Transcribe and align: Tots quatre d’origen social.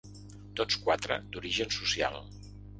Tots 0.59 0.79
quatre 0.85 1.19
d’origen 1.37 1.77
social. 1.79 2.21